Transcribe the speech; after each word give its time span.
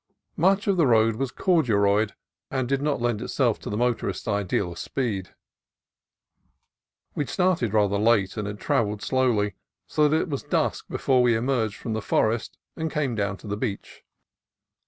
Much 0.35 0.65
of 0.65 0.77
the 0.77 0.87
road 0.87 1.17
was 1.17 1.29
"corduroyed," 1.29 2.15
and 2.49 2.67
did 2.67 2.81
not 2.81 2.99
lend 2.99 3.21
itself 3.21 3.59
to 3.59 3.69
the 3.69 3.77
motorist's 3.77 4.27
ideal 4.27 4.71
of 4.71 4.79
speed. 4.79 5.35
We 7.13 7.25
had 7.25 7.29
started 7.29 7.71
rather 7.71 7.99
late, 7.99 8.35
and 8.35 8.47
had 8.47 8.59
travelled 8.59 9.03
slowly, 9.03 9.53
so 9.85 10.09
that 10.09 10.19
it 10.19 10.27
was 10.29 10.41
dusk 10.41 10.87
before 10.89 11.21
we 11.21 11.35
emerged 11.35 11.75
from 11.75 11.93
the 11.93 12.01
forest 12.01 12.57
and 12.75 12.89
came 12.89 13.13
down 13.13 13.37
to 13.37 13.47
the 13.47 13.57
beach. 13.57 14.03